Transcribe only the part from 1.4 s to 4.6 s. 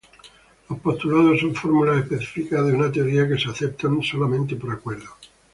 son fórmulas específicas de una teoría que se aceptan solamente